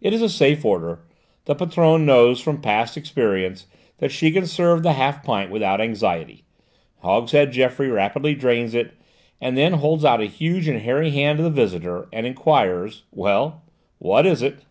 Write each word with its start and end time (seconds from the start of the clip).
It 0.00 0.12
is 0.12 0.20
a 0.20 0.28
safe 0.28 0.64
order; 0.64 0.98
the 1.44 1.54
patronne 1.54 2.04
knows 2.04 2.40
from 2.40 2.60
past 2.60 2.96
experience 2.96 3.68
that 3.98 4.10
she 4.10 4.32
can 4.32 4.46
serve 4.48 4.82
the 4.82 4.94
half 4.94 5.22
pint 5.22 5.52
without 5.52 5.80
anxiety: 5.80 6.42
Hogshead 7.02 7.52
Geoffroy 7.52 7.88
rapidly 7.88 8.34
drains 8.34 8.74
it, 8.74 8.94
and 9.40 9.56
then 9.56 9.74
holds 9.74 10.04
out 10.04 10.20
a 10.20 10.24
huge 10.26 10.66
and 10.66 10.80
hairy 10.80 11.12
hand 11.12 11.36
to 11.36 11.44
the 11.44 11.50
visitor 11.50 12.08
and 12.12 12.26
enquires, 12.26 13.04
"Well, 13.12 13.62
what 13.98 14.26
is 14.26 14.42
it?" 14.42 14.64